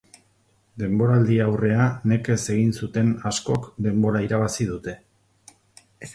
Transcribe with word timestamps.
Denboraldi-aurrea 0.83 1.85
nekez 2.13 2.39
egin 2.55 2.73
zuten 2.81 3.13
askok 3.33 3.69
denbora 3.89 4.25
irabazi 4.31 4.69
dute. 4.73 4.97